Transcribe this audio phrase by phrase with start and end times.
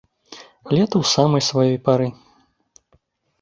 [0.75, 2.07] Лета ў самай сваёй пары.